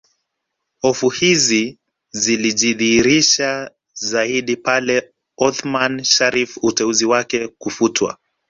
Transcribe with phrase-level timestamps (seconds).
[0.83, 1.77] Hofu hizi
[2.11, 8.17] zilijidhihirisha zaidi pale Othman Sharrif uteuzi wake kufutwa